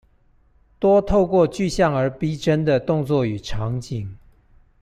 [0.79, 4.17] 多透過具象而逼真的動作與場景